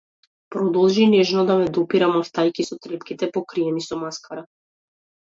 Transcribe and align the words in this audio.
Продолжи 0.49 1.05
нежно 1.09 1.43
да 1.49 1.57
ме 1.59 1.67
допира, 1.77 2.07
мавтајќи 2.15 2.65
со 2.69 2.77
трепките 2.85 3.29
покриени 3.35 3.85
со 3.89 3.99
маскара. 4.05 4.43